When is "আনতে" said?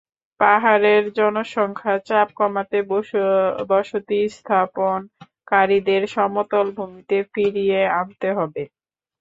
7.99-8.29